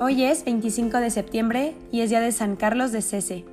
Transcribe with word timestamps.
Hoy 0.00 0.22
es 0.22 0.44
25 0.44 0.98
de 0.98 1.10
septiembre 1.10 1.74
y 1.90 2.02
es 2.02 2.10
día 2.10 2.20
de 2.20 2.30
San 2.30 2.54
Carlos 2.54 2.92
de 2.92 3.02
Cese. 3.02 3.44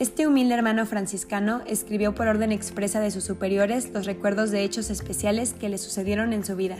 Este 0.00 0.26
humilde 0.26 0.54
hermano 0.54 0.84
franciscano 0.84 1.60
escribió 1.64 2.12
por 2.12 2.26
orden 2.26 2.50
expresa 2.50 2.98
de 2.98 3.12
sus 3.12 3.22
superiores 3.22 3.92
los 3.92 4.04
recuerdos 4.04 4.50
de 4.50 4.64
hechos 4.64 4.90
especiales 4.90 5.54
que 5.54 5.68
le 5.68 5.78
sucedieron 5.78 6.32
en 6.32 6.44
su 6.44 6.56
vida. 6.56 6.78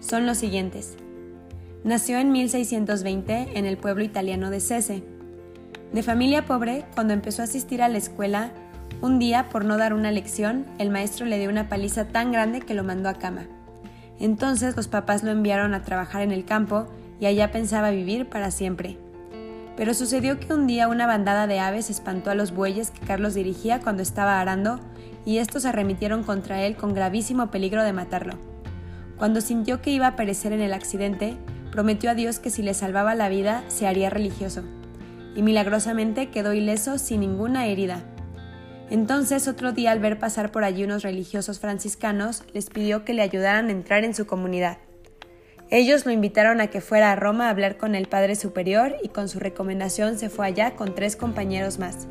Son 0.00 0.24
los 0.24 0.38
siguientes. 0.38 0.96
Nació 1.84 2.16
en 2.16 2.32
1620 2.32 3.50
en 3.52 3.66
el 3.66 3.76
pueblo 3.76 4.02
italiano 4.02 4.48
de 4.48 4.60
Cese. 4.60 5.02
De 5.92 6.02
familia 6.02 6.46
pobre, 6.46 6.86
cuando 6.94 7.12
empezó 7.12 7.42
a 7.42 7.44
asistir 7.44 7.82
a 7.82 7.90
la 7.90 7.98
escuela, 7.98 8.50
un 9.02 9.18
día, 9.18 9.50
por 9.50 9.66
no 9.66 9.76
dar 9.76 9.92
una 9.92 10.10
lección, 10.10 10.64
el 10.78 10.88
maestro 10.88 11.26
le 11.26 11.38
dio 11.38 11.50
una 11.50 11.68
paliza 11.68 12.06
tan 12.06 12.32
grande 12.32 12.62
que 12.62 12.72
lo 12.72 12.82
mandó 12.82 13.10
a 13.10 13.18
cama. 13.18 13.44
Entonces 14.18 14.74
los 14.74 14.88
papás 14.88 15.22
lo 15.22 15.32
enviaron 15.32 15.74
a 15.74 15.82
trabajar 15.82 16.22
en 16.22 16.32
el 16.32 16.46
campo 16.46 16.88
allá 17.26 17.50
pensaba 17.50 17.90
vivir 17.90 18.28
para 18.28 18.50
siempre. 18.50 18.98
Pero 19.76 19.94
sucedió 19.94 20.38
que 20.38 20.52
un 20.52 20.66
día 20.66 20.88
una 20.88 21.06
bandada 21.06 21.46
de 21.46 21.60
aves 21.60 21.88
espantó 21.88 22.30
a 22.30 22.34
los 22.34 22.52
bueyes 22.52 22.90
que 22.90 23.06
Carlos 23.06 23.34
dirigía 23.34 23.80
cuando 23.80 24.02
estaba 24.02 24.40
arando 24.40 24.80
y 25.24 25.38
estos 25.38 25.64
arremitieron 25.64 26.24
contra 26.24 26.62
él 26.62 26.76
con 26.76 26.94
gravísimo 26.94 27.50
peligro 27.50 27.82
de 27.82 27.92
matarlo. 27.92 28.34
Cuando 29.16 29.40
sintió 29.40 29.80
que 29.80 29.90
iba 29.90 30.08
a 30.08 30.16
perecer 30.16 30.52
en 30.52 30.60
el 30.60 30.72
accidente, 30.72 31.36
prometió 31.70 32.10
a 32.10 32.14
Dios 32.14 32.38
que 32.38 32.50
si 32.50 32.62
le 32.62 32.74
salvaba 32.74 33.14
la 33.14 33.28
vida 33.28 33.64
se 33.68 33.86
haría 33.86 34.10
religioso, 34.10 34.62
y 35.34 35.42
milagrosamente 35.42 36.30
quedó 36.30 36.52
ileso 36.52 36.98
sin 36.98 37.20
ninguna 37.20 37.66
herida. 37.66 38.02
Entonces 38.90 39.48
otro 39.48 39.72
día 39.72 39.92
al 39.92 40.00
ver 40.00 40.18
pasar 40.18 40.52
por 40.52 40.64
allí 40.64 40.84
unos 40.84 41.02
religiosos 41.02 41.60
franciscanos, 41.60 42.44
les 42.52 42.68
pidió 42.68 43.04
que 43.04 43.14
le 43.14 43.22
ayudaran 43.22 43.68
a 43.68 43.72
entrar 43.72 44.04
en 44.04 44.14
su 44.14 44.26
comunidad. 44.26 44.78
Ellos 45.72 46.04
lo 46.04 46.12
invitaron 46.12 46.60
a 46.60 46.66
que 46.66 46.82
fuera 46.82 47.12
a 47.12 47.16
Roma 47.16 47.46
a 47.46 47.48
hablar 47.48 47.78
con 47.78 47.94
el 47.94 48.06
Padre 48.06 48.36
Superior 48.36 48.94
y 49.02 49.08
con 49.08 49.30
su 49.30 49.38
recomendación 49.40 50.18
se 50.18 50.28
fue 50.28 50.46
allá 50.46 50.72
con 50.72 50.94
tres 50.94 51.16
compañeros 51.16 51.78
más. 51.78 52.06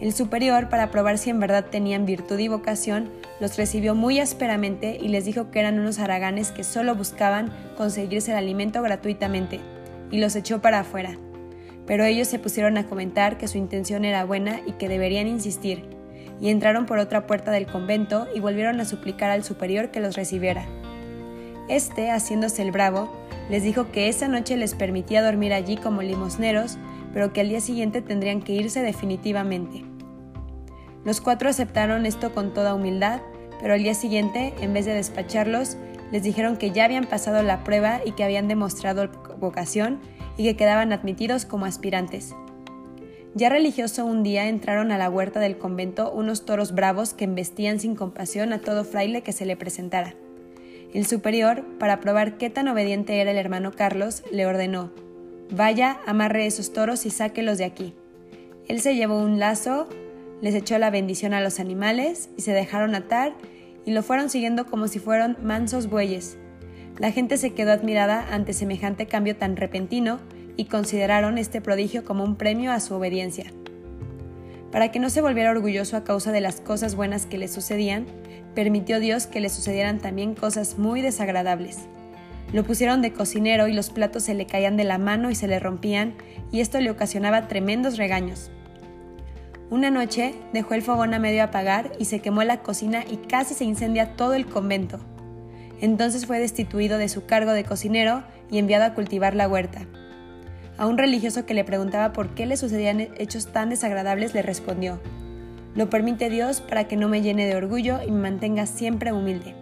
El 0.00 0.12
superior, 0.12 0.68
para 0.68 0.92
probar 0.92 1.18
si 1.18 1.30
en 1.30 1.40
verdad 1.40 1.64
tenían 1.72 2.06
virtud 2.06 2.38
y 2.38 2.46
vocación, 2.46 3.10
los 3.40 3.56
recibió 3.56 3.96
muy 3.96 4.20
ásperamente 4.20 4.96
y 5.02 5.08
les 5.08 5.24
dijo 5.24 5.50
que 5.50 5.58
eran 5.58 5.80
unos 5.80 5.98
haraganes 5.98 6.52
que 6.52 6.62
solo 6.62 6.94
buscaban 6.94 7.52
conseguirse 7.76 8.30
el 8.30 8.36
alimento 8.36 8.80
gratuitamente, 8.80 9.58
y 10.12 10.20
los 10.20 10.36
echó 10.36 10.62
para 10.62 10.78
afuera. 10.78 11.18
Pero 11.84 12.04
ellos 12.04 12.28
se 12.28 12.38
pusieron 12.38 12.78
a 12.78 12.86
comentar 12.86 13.38
que 13.38 13.48
su 13.48 13.58
intención 13.58 14.04
era 14.04 14.24
buena 14.24 14.60
y 14.64 14.72
que 14.74 14.88
deberían 14.88 15.26
insistir, 15.26 15.82
y 16.40 16.50
entraron 16.50 16.86
por 16.86 17.00
otra 17.00 17.26
puerta 17.26 17.50
del 17.50 17.66
convento 17.66 18.28
y 18.32 18.38
volvieron 18.38 18.80
a 18.80 18.84
suplicar 18.84 19.32
al 19.32 19.42
superior 19.42 19.90
que 19.90 19.98
los 19.98 20.14
recibiera. 20.14 20.68
Este, 21.68 22.10
haciéndose 22.10 22.62
el 22.62 22.70
bravo, 22.70 23.08
les 23.50 23.62
dijo 23.62 23.90
que 23.90 24.08
esa 24.08 24.28
noche 24.28 24.56
les 24.56 24.74
permitía 24.74 25.22
dormir 25.22 25.52
allí 25.52 25.76
como 25.76 26.02
limosneros, 26.02 26.78
pero 27.12 27.32
que 27.32 27.40
al 27.40 27.48
día 27.48 27.60
siguiente 27.60 28.02
tendrían 28.02 28.42
que 28.42 28.52
irse 28.52 28.82
definitivamente. 28.82 29.84
Los 31.04 31.20
cuatro 31.20 31.48
aceptaron 31.48 32.06
esto 32.06 32.34
con 32.34 32.52
toda 32.52 32.74
humildad, 32.74 33.20
pero 33.60 33.74
al 33.74 33.82
día 33.82 33.94
siguiente, 33.94 34.52
en 34.60 34.74
vez 34.74 34.86
de 34.86 34.94
despacharlos, 34.94 35.76
les 36.12 36.22
dijeron 36.22 36.56
que 36.56 36.70
ya 36.70 36.84
habían 36.84 37.06
pasado 37.06 37.42
la 37.42 37.64
prueba 37.64 38.00
y 38.04 38.12
que 38.12 38.24
habían 38.24 38.48
demostrado 38.48 39.08
vocación 39.38 40.00
y 40.36 40.44
que 40.44 40.56
quedaban 40.56 40.92
admitidos 40.92 41.44
como 41.46 41.64
aspirantes. 41.64 42.34
Ya 43.34 43.48
religioso 43.48 44.04
un 44.06 44.22
día 44.22 44.48
entraron 44.48 44.92
a 44.92 44.98
la 44.98 45.10
huerta 45.10 45.40
del 45.40 45.58
convento 45.58 46.10
unos 46.10 46.44
toros 46.44 46.74
bravos 46.74 47.12
que 47.12 47.24
embestían 47.24 47.80
sin 47.80 47.94
compasión 47.94 48.52
a 48.52 48.60
todo 48.60 48.84
fraile 48.84 49.22
que 49.22 49.32
se 49.32 49.44
le 49.44 49.56
presentara. 49.56 50.14
El 50.94 51.06
superior, 51.06 51.64
para 51.78 52.00
probar 52.00 52.38
qué 52.38 52.50
tan 52.50 52.68
obediente 52.68 53.20
era 53.20 53.30
el 53.30 53.36
hermano 53.36 53.72
Carlos, 53.72 54.22
le 54.30 54.46
ordenó, 54.46 54.92
Vaya, 55.50 56.00
amarre 56.06 56.46
esos 56.46 56.72
toros 56.72 57.06
y 57.06 57.10
sáquelos 57.10 57.58
de 57.58 57.64
aquí. 57.64 57.94
Él 58.66 58.80
se 58.80 58.96
llevó 58.96 59.18
un 59.18 59.38
lazo, 59.38 59.88
les 60.40 60.54
echó 60.54 60.78
la 60.78 60.90
bendición 60.90 61.34
a 61.34 61.40
los 61.40 61.60
animales 61.60 62.30
y 62.36 62.42
se 62.42 62.52
dejaron 62.52 62.94
atar 62.94 63.34
y 63.84 63.92
lo 63.92 64.02
fueron 64.02 64.28
siguiendo 64.28 64.66
como 64.66 64.88
si 64.88 64.98
fueran 64.98 65.36
mansos 65.42 65.88
bueyes. 65.88 66.36
La 66.98 67.12
gente 67.12 67.36
se 67.36 67.52
quedó 67.54 67.72
admirada 67.72 68.26
ante 68.34 68.52
semejante 68.52 69.06
cambio 69.06 69.36
tan 69.36 69.56
repentino 69.56 70.18
y 70.56 70.64
consideraron 70.64 71.38
este 71.38 71.60
prodigio 71.60 72.04
como 72.04 72.24
un 72.24 72.36
premio 72.36 72.72
a 72.72 72.80
su 72.80 72.94
obediencia. 72.94 73.52
Para 74.72 74.90
que 74.90 74.98
no 74.98 75.10
se 75.10 75.20
volviera 75.20 75.50
orgulloso 75.50 75.96
a 75.96 76.04
causa 76.04 76.32
de 76.32 76.40
las 76.40 76.60
cosas 76.60 76.94
buenas 76.94 77.26
que 77.26 77.38
le 77.38 77.48
sucedían, 77.48 78.06
permitió 78.54 79.00
Dios 79.00 79.26
que 79.26 79.40
le 79.40 79.48
sucedieran 79.48 79.98
también 79.98 80.34
cosas 80.34 80.78
muy 80.78 81.02
desagradables. 81.02 81.80
Lo 82.52 82.64
pusieron 82.64 83.02
de 83.02 83.12
cocinero 83.12 83.68
y 83.68 83.72
los 83.72 83.90
platos 83.90 84.24
se 84.24 84.34
le 84.34 84.46
caían 84.46 84.76
de 84.76 84.84
la 84.84 84.98
mano 84.98 85.30
y 85.30 85.34
se 85.34 85.48
le 85.48 85.58
rompían, 85.58 86.14
y 86.52 86.60
esto 86.60 86.80
le 86.80 86.90
ocasionaba 86.90 87.48
tremendos 87.48 87.96
regaños. 87.96 88.50
Una 89.68 89.90
noche 89.90 90.34
dejó 90.52 90.74
el 90.74 90.82
fogón 90.82 91.12
a 91.12 91.18
medio 91.18 91.42
apagar 91.42 91.90
y 91.98 92.04
se 92.04 92.20
quemó 92.20 92.44
la 92.44 92.62
cocina 92.62 93.04
y 93.10 93.16
casi 93.16 93.54
se 93.54 93.64
incendia 93.64 94.14
todo 94.14 94.34
el 94.34 94.46
convento. 94.46 95.00
Entonces 95.80 96.26
fue 96.26 96.38
destituido 96.38 96.98
de 96.98 97.08
su 97.08 97.26
cargo 97.26 97.52
de 97.52 97.64
cocinero 97.64 98.22
y 98.50 98.58
enviado 98.58 98.84
a 98.84 98.94
cultivar 98.94 99.34
la 99.34 99.48
huerta. 99.48 99.86
A 100.78 100.86
un 100.86 100.98
religioso 100.98 101.46
que 101.46 101.54
le 101.54 101.64
preguntaba 101.64 102.12
por 102.12 102.34
qué 102.34 102.46
le 102.46 102.56
sucedían 102.56 103.00
hechos 103.18 103.46
tan 103.46 103.70
desagradables 103.70 104.34
le 104.34 104.42
respondió, 104.42 105.00
lo 105.76 105.90
permite 105.90 106.30
Dios 106.30 106.62
para 106.62 106.88
que 106.88 106.96
no 106.96 107.08
me 107.08 107.20
llene 107.20 107.46
de 107.46 107.54
orgullo 107.54 108.00
y 108.02 108.10
me 108.10 108.22
mantenga 108.22 108.66
siempre 108.66 109.12
humilde. 109.12 109.54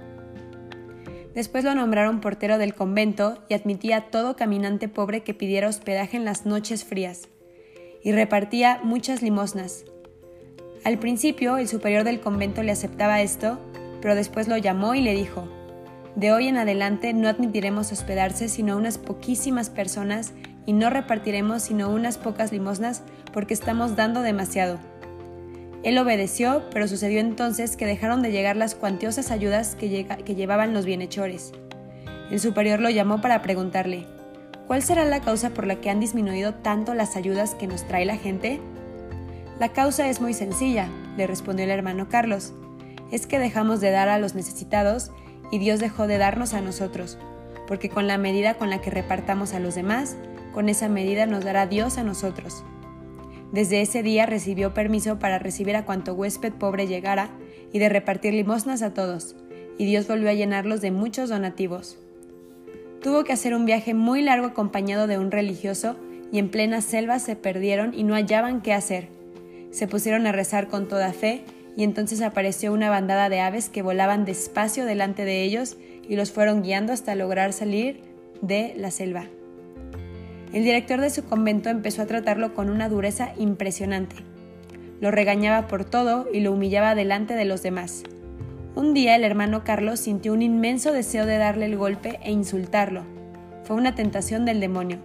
Después 1.34 1.64
lo 1.64 1.74
nombraron 1.74 2.20
portero 2.20 2.58
del 2.58 2.74
convento 2.74 3.42
y 3.48 3.54
admitía 3.54 3.96
a 3.96 4.10
todo 4.10 4.36
caminante 4.36 4.88
pobre 4.88 5.24
que 5.24 5.34
pidiera 5.34 5.68
hospedaje 5.68 6.16
en 6.16 6.24
las 6.24 6.46
noches 6.46 6.84
frías, 6.84 7.28
y 8.04 8.12
repartía 8.12 8.80
muchas 8.84 9.22
limosnas. 9.22 9.84
Al 10.84 10.98
principio 10.98 11.56
el 11.56 11.66
superior 11.66 12.04
del 12.04 12.20
convento 12.20 12.62
le 12.62 12.70
aceptaba 12.70 13.22
esto, 13.22 13.58
pero 14.00 14.14
después 14.14 14.46
lo 14.46 14.56
llamó 14.56 14.94
y 14.94 15.00
le 15.00 15.14
dijo, 15.14 15.48
De 16.14 16.32
hoy 16.32 16.46
en 16.46 16.58
adelante 16.58 17.12
no 17.12 17.28
admitiremos 17.28 17.90
hospedarse 17.90 18.48
sino 18.48 18.76
unas 18.76 18.98
poquísimas 18.98 19.70
personas 19.70 20.32
y 20.66 20.72
no 20.72 20.90
repartiremos 20.90 21.62
sino 21.62 21.90
unas 21.90 22.18
pocas 22.18 22.52
limosnas 22.52 23.02
porque 23.32 23.54
estamos 23.54 23.96
dando 23.96 24.22
demasiado. 24.22 24.78
Él 25.82 25.98
obedeció, 25.98 26.62
pero 26.70 26.88
sucedió 26.88 27.20
entonces 27.20 27.76
que 27.76 27.84
dejaron 27.84 28.22
de 28.22 28.32
llegar 28.32 28.56
las 28.56 28.74
cuantiosas 28.74 29.30
ayudas 29.30 29.74
que, 29.74 30.06
que 30.24 30.34
llevaban 30.34 30.72
los 30.72 30.86
bienhechores. 30.86 31.52
El 32.30 32.40
superior 32.40 32.80
lo 32.80 32.88
llamó 32.88 33.20
para 33.20 33.42
preguntarle, 33.42 34.06
¿cuál 34.66 34.82
será 34.82 35.04
la 35.04 35.20
causa 35.20 35.50
por 35.50 35.66
la 35.66 35.76
que 35.76 35.90
han 35.90 36.00
disminuido 36.00 36.54
tanto 36.54 36.94
las 36.94 37.16
ayudas 37.16 37.54
que 37.54 37.66
nos 37.66 37.86
trae 37.86 38.06
la 38.06 38.16
gente? 38.16 38.60
La 39.60 39.68
causa 39.68 40.08
es 40.08 40.22
muy 40.22 40.32
sencilla, 40.32 40.88
le 41.18 41.26
respondió 41.26 41.66
el 41.66 41.70
hermano 41.70 42.08
Carlos. 42.08 42.54
Es 43.12 43.26
que 43.26 43.38
dejamos 43.38 43.82
de 43.82 43.90
dar 43.90 44.08
a 44.08 44.18
los 44.18 44.34
necesitados 44.34 45.12
y 45.52 45.58
Dios 45.58 45.80
dejó 45.80 46.06
de 46.06 46.16
darnos 46.16 46.54
a 46.54 46.62
nosotros, 46.62 47.18
porque 47.68 47.90
con 47.90 48.06
la 48.06 48.16
medida 48.16 48.54
con 48.54 48.70
la 48.70 48.80
que 48.80 48.90
repartamos 48.90 49.52
a 49.52 49.60
los 49.60 49.74
demás, 49.74 50.16
con 50.54 50.68
esa 50.68 50.88
medida 50.88 51.26
nos 51.26 51.44
dará 51.44 51.66
Dios 51.66 51.98
a 51.98 52.04
nosotros. 52.04 52.64
Desde 53.52 53.82
ese 53.82 54.02
día 54.02 54.24
recibió 54.24 54.72
permiso 54.72 55.18
para 55.18 55.38
recibir 55.38 55.76
a 55.76 55.84
cuanto 55.84 56.14
huésped 56.14 56.52
pobre 56.52 56.86
llegara 56.86 57.30
y 57.72 57.78
de 57.78 57.88
repartir 57.88 58.32
limosnas 58.32 58.82
a 58.82 58.94
todos, 58.94 59.36
y 59.78 59.84
Dios 59.84 60.08
volvió 60.08 60.30
a 60.30 60.34
llenarlos 60.34 60.80
de 60.80 60.90
muchos 60.90 61.28
donativos. 61.28 61.98
Tuvo 63.02 63.24
que 63.24 63.32
hacer 63.32 63.54
un 63.54 63.66
viaje 63.66 63.92
muy 63.92 64.22
largo 64.22 64.46
acompañado 64.46 65.06
de 65.06 65.18
un 65.18 65.30
religioso 65.30 65.96
y 66.32 66.38
en 66.38 66.48
plena 66.48 66.80
selva 66.80 67.18
se 67.18 67.36
perdieron 67.36 67.92
y 67.92 68.02
no 68.02 68.14
hallaban 68.14 68.62
qué 68.62 68.72
hacer. 68.72 69.08
Se 69.70 69.86
pusieron 69.86 70.26
a 70.26 70.32
rezar 70.32 70.68
con 70.68 70.88
toda 70.88 71.12
fe 71.12 71.44
y 71.76 71.84
entonces 71.84 72.22
apareció 72.22 72.72
una 72.72 72.90
bandada 72.90 73.28
de 73.28 73.40
aves 73.40 73.68
que 73.68 73.82
volaban 73.82 74.24
despacio 74.24 74.86
delante 74.86 75.24
de 75.24 75.42
ellos 75.42 75.76
y 76.08 76.16
los 76.16 76.32
fueron 76.32 76.62
guiando 76.62 76.92
hasta 76.92 77.14
lograr 77.14 77.52
salir 77.52 78.00
de 78.40 78.74
la 78.76 78.90
selva. 78.90 79.26
El 80.54 80.62
director 80.62 81.00
de 81.00 81.10
su 81.10 81.24
convento 81.24 81.68
empezó 81.68 82.02
a 82.02 82.06
tratarlo 82.06 82.54
con 82.54 82.70
una 82.70 82.88
dureza 82.88 83.32
impresionante. 83.36 84.14
Lo 85.00 85.10
regañaba 85.10 85.66
por 85.66 85.84
todo 85.84 86.28
y 86.32 86.38
lo 86.38 86.52
humillaba 86.52 86.94
delante 86.94 87.34
de 87.34 87.44
los 87.44 87.60
demás. 87.64 88.04
Un 88.76 88.94
día 88.94 89.16
el 89.16 89.24
hermano 89.24 89.64
Carlos 89.64 89.98
sintió 89.98 90.32
un 90.32 90.42
inmenso 90.42 90.92
deseo 90.92 91.26
de 91.26 91.38
darle 91.38 91.66
el 91.66 91.76
golpe 91.76 92.20
e 92.22 92.30
insultarlo. 92.30 93.02
Fue 93.64 93.74
una 93.74 93.96
tentación 93.96 94.44
del 94.44 94.60
demonio. 94.60 94.98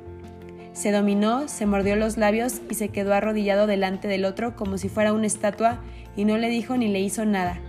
Se 0.73 0.91
dominó, 0.91 1.47
se 1.47 1.65
mordió 1.65 1.95
los 1.95 2.17
labios 2.17 2.61
y 2.69 2.75
se 2.75 2.89
quedó 2.89 3.15
arrodillado 3.15 3.65
delante 3.65 4.07
del 4.07 4.25
otro 4.25 4.55
como 4.55 4.77
si 4.77 4.87
fuera 4.87 5.13
una 5.13 5.25
estatua 5.25 5.81
y 6.15 6.25
no 6.25 6.37
le 6.37 6.49
dijo 6.49 6.77
ni 6.77 6.89
le 6.89 6.99
hizo 6.99 7.25
nada. 7.25 7.59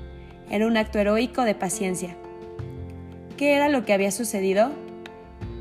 Era 0.51 0.67
un 0.67 0.77
acto 0.77 0.99
heroico 0.99 1.45
de 1.45 1.55
paciencia. 1.55 2.15
¿Qué 3.39 3.55
era 3.55 3.71
lo 3.71 3.87
que 3.87 3.95
había 3.95 4.11
sucedido? 4.11 4.71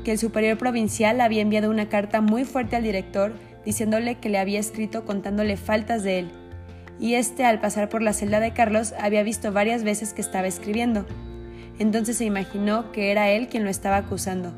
Que 0.04 0.12
el 0.12 0.18
superior 0.18 0.58
provincial 0.58 1.20
había 1.20 1.42
enviado 1.42 1.70
una 1.70 1.88
carta 1.88 2.20
muy 2.20 2.44
fuerte 2.44 2.76
al 2.76 2.82
director 2.82 3.32
diciéndole 3.64 4.16
que 4.16 4.28
le 4.28 4.38
había 4.38 4.58
escrito 4.58 5.04
contándole 5.04 5.56
faltas 5.56 6.02
de 6.02 6.20
él, 6.20 6.30
y 6.98 7.14
este 7.14 7.44
al 7.44 7.60
pasar 7.60 7.88
por 7.88 8.02
la 8.02 8.12
celda 8.12 8.40
de 8.40 8.52
Carlos 8.52 8.94
había 8.98 9.22
visto 9.22 9.52
varias 9.52 9.84
veces 9.84 10.12
que 10.12 10.20
estaba 10.20 10.46
escribiendo. 10.46 11.06
Entonces 11.78 12.18
se 12.18 12.26
imaginó 12.26 12.92
que 12.92 13.10
era 13.10 13.30
él 13.30 13.48
quien 13.48 13.64
lo 13.64 13.70
estaba 13.70 13.96
acusando. 13.96 14.52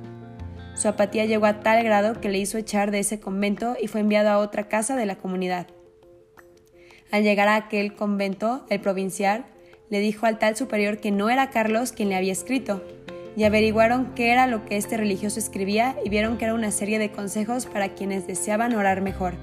Su 0.75 0.89
apatía 0.89 1.25
llegó 1.25 1.47
a 1.47 1.61
tal 1.61 1.85
grado 1.85 2.21
que 2.21 2.29
le 2.29 2.39
hizo 2.39 2.59
echar 2.59 2.91
de 2.91 2.99
ese 2.99 3.21
convento 3.21 3.77
y 3.81 3.87
fue 3.87 4.01
enviado 4.01 4.31
a 4.31 4.39
otra 4.39 4.69
casa 4.69 4.97
de 4.97 5.07
la 5.07 5.17
comunidad. 5.17 5.69
Al 7.13 7.23
llegar 7.23 7.47
a 7.47 7.57
aquel 7.57 7.95
convento, 7.95 8.67
el 8.71 8.81
provincial 8.81 9.45
le 9.91 10.01
dijo 10.01 10.27
al 10.27 10.39
tal 10.39 10.57
superior 10.57 10.99
que 10.99 11.11
no 11.11 11.29
era 11.29 11.51
Carlos 11.51 11.93
quien 11.93 12.09
le 12.09 12.17
había 12.17 12.33
escrito, 12.33 12.83
y 13.37 13.45
averiguaron 13.45 14.15
qué 14.15 14.33
era 14.33 14.47
lo 14.47 14.65
que 14.65 14.77
este 14.77 14.97
religioso 14.97 15.39
escribía 15.39 15.97
y 16.05 16.11
vieron 16.11 16.37
que 16.37 16.45
era 16.45 16.55
una 16.55 16.71
serie 16.71 16.99
de 16.99 17.11
consejos 17.11 17.67
para 17.67 17.91
quienes 17.91 18.27
deseaban 18.27 18.75
orar 18.75 19.01
mejor. 19.01 19.35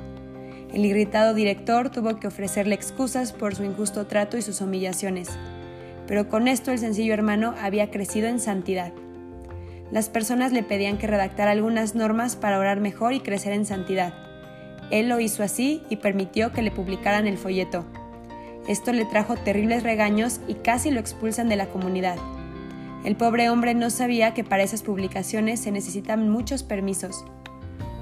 El 0.74 0.86
irritado 0.86 1.34
director 1.34 1.90
tuvo 1.90 2.20
que 2.20 2.28
ofrecerle 2.28 2.76
excusas 2.76 3.34
por 3.34 3.56
su 3.56 3.64
injusto 3.64 4.06
trato 4.06 4.38
y 4.38 4.44
sus 4.44 4.62
humillaciones, 4.62 5.30
pero 6.08 6.30
con 6.30 6.48
esto 6.48 6.72
el 6.72 6.78
sencillo 6.78 7.14
hermano 7.14 7.56
había 7.60 7.90
crecido 7.90 8.28
en 8.28 8.40
santidad. 8.40 8.94
Las 9.92 10.10
personas 10.10 10.52
le 10.52 10.62
pedían 10.62 11.00
que 11.00 11.08
redactara 11.08 11.52
algunas 11.52 11.96
normas 11.96 12.36
para 12.36 12.60
orar 12.60 12.80
mejor 12.80 13.14
y 13.14 13.22
crecer 13.22 13.54
en 13.54 13.66
santidad. 13.66 14.14
Él 14.92 15.10
lo 15.10 15.20
hizo 15.20 15.42
así 15.42 15.82
y 15.90 15.96
permitió 15.96 16.52
que 16.52 16.62
le 16.62 16.72
publicaran 16.72 17.26
el 17.26 17.40
folleto. 17.40 17.86
Esto 18.68 18.94
le 18.94 19.06
trajo 19.06 19.36
terribles 19.36 19.82
regaños 19.82 20.42
y 20.48 20.56
casi 20.56 20.92
lo 20.92 21.00
expulsan 21.00 21.50
de 21.50 21.56
la 21.56 21.68
comunidad. 21.68 22.18
El 23.04 23.16
pobre 23.16 23.50
hombre 23.50 23.74
no 23.74 23.90
sabía 23.90 24.34
que 24.34 24.44
para 24.44 24.64
esas 24.64 24.82
publicaciones 24.82 25.60
se 25.62 25.72
necesitan 25.72 26.30
muchos 26.30 26.64
permisos. 26.64 27.26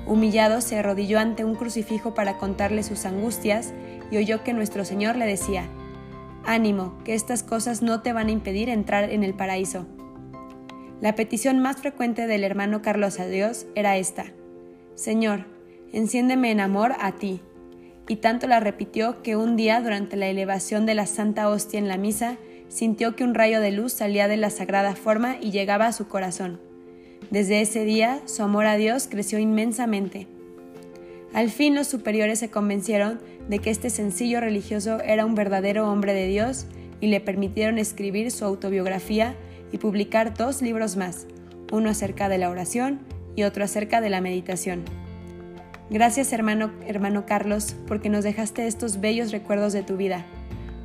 Humillado 0.07 0.61
se 0.61 0.77
arrodilló 0.77 1.19
ante 1.19 1.43
un 1.43 1.55
crucifijo 1.55 2.13
para 2.13 2.37
contarle 2.37 2.81
sus 2.81 3.05
angustias 3.05 3.73
y 4.09 4.17
oyó 4.17 4.43
que 4.43 4.53
nuestro 4.53 4.85
Señor 4.85 5.15
le 5.15 5.25
decía, 5.25 5.65
Ánimo, 6.45 6.97
que 7.03 7.13
estas 7.13 7.43
cosas 7.43 7.81
no 7.81 8.01
te 8.01 8.13
van 8.13 8.27
a 8.27 8.31
impedir 8.31 8.69
entrar 8.69 9.11
en 9.11 9.23
el 9.23 9.33
paraíso. 9.33 9.85
La 11.01 11.13
petición 11.13 11.59
más 11.59 11.77
frecuente 11.77 12.25
del 12.25 12.43
hermano 12.43 12.81
Carlos 12.81 13.19
a 13.19 13.27
Dios 13.27 13.67
era 13.75 13.97
esta, 13.97 14.25
Señor, 14.95 15.45
enciéndeme 15.93 16.49
en 16.49 16.59
amor 16.59 16.93
a 16.99 17.11
ti. 17.11 17.41
Y 18.07 18.15
tanto 18.15 18.47
la 18.47 18.59
repitió 18.59 19.21
que 19.21 19.35
un 19.35 19.57
día, 19.57 19.81
durante 19.81 20.15
la 20.15 20.27
elevación 20.27 20.85
de 20.85 20.95
la 20.95 21.05
Santa 21.05 21.49
Hostia 21.49 21.77
en 21.77 21.87
la 21.87 21.97
misa, 21.97 22.37
sintió 22.69 23.15
que 23.15 23.23
un 23.23 23.33
rayo 23.33 23.61
de 23.61 23.71
luz 23.71 23.93
salía 23.93 24.27
de 24.27 24.37
la 24.37 24.49
sagrada 24.49 24.95
forma 24.95 25.37
y 25.41 25.51
llegaba 25.51 25.87
a 25.87 25.93
su 25.93 26.07
corazón. 26.07 26.59
Desde 27.31 27.61
ese 27.61 27.83
día, 27.83 28.21
su 28.25 28.43
amor 28.43 28.65
a 28.65 28.77
Dios 28.77 29.07
creció 29.09 29.39
inmensamente. 29.39 30.27
Al 31.33 31.49
fin 31.49 31.75
los 31.75 31.87
superiores 31.87 32.39
se 32.39 32.49
convencieron 32.49 33.19
de 33.49 33.59
que 33.59 33.69
este 33.69 33.89
sencillo 33.89 34.39
religioso 34.39 34.99
era 35.01 35.25
un 35.25 35.35
verdadero 35.35 35.91
hombre 35.91 36.13
de 36.13 36.27
Dios 36.27 36.65
y 37.01 37.07
le 37.07 37.19
permitieron 37.19 37.77
escribir 37.77 38.31
su 38.31 38.45
autobiografía 38.45 39.35
y 39.71 39.77
publicar 39.77 40.33
dos 40.33 40.61
libros 40.61 40.95
más, 40.95 41.27
uno 41.71 41.89
acerca 41.89 42.29
de 42.29 42.37
la 42.37 42.49
oración 42.49 42.99
y 43.35 43.43
otro 43.43 43.63
acerca 43.63 44.01
de 44.01 44.09
la 44.09 44.21
meditación. 44.21 44.83
Gracias 45.89 46.33
hermano, 46.33 46.71
hermano 46.85 47.25
Carlos, 47.25 47.75
porque 47.87 48.09
nos 48.09 48.23
dejaste 48.23 48.67
estos 48.67 48.99
bellos 48.99 49.31
recuerdos 49.31 49.73
de 49.73 49.83
tu 49.83 49.95
vida. 49.95 50.25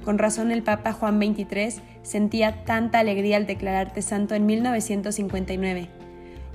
Con 0.04 0.18
razón 0.18 0.50
el 0.50 0.62
Papa 0.62 0.92
Juan 0.92 1.20
XXIII 1.20 1.80
sentía 2.02 2.64
tanta 2.64 2.98
alegría 2.98 3.36
al 3.36 3.46
declararte 3.46 4.02
santo 4.02 4.34
en 4.34 4.46
1959, 4.46 5.88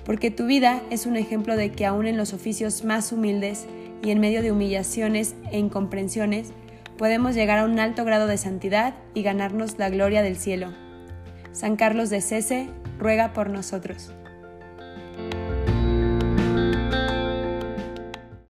porque 0.06 0.32
tu 0.32 0.46
vida 0.46 0.82
es 0.90 1.06
un 1.06 1.16
ejemplo 1.16 1.56
de 1.56 1.72
que 1.72 1.86
aún 1.86 2.08
en 2.08 2.18
los 2.18 2.34
oficios 2.34 2.84
más 2.84 3.12
humildes 3.12 3.66
y 4.04 4.12
en 4.12 4.20
medio 4.20 4.42
de 4.42 4.52
humillaciones 4.52 5.36
e 5.52 5.60
incomprensiones, 5.60 6.52
podemos 6.98 7.36
llegar 7.36 7.60
a 7.60 7.66
un 7.66 7.80
alto 7.80 8.04
grado 8.04 8.28
de 8.28 8.38
santidad 8.38 8.96
y 9.14 9.24
ganarnos 9.24 9.78
la 9.78 9.90
gloria 9.90 10.22
del 10.22 10.38
cielo. 10.38 10.74
San 11.52 11.76
Carlos 11.76 12.10
de 12.10 12.22
Cese 12.22 12.68
ruega 13.00 13.34
por 13.34 13.50
nosotros. 13.50 14.12